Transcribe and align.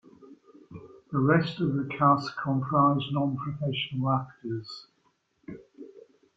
The 1.11 1.19
rest 1.19 1.59
of 1.61 1.75
the 1.75 1.85
cast 1.95 2.35
comprised 2.35 3.11
non-professional 3.13 4.09
actors. 4.09 4.87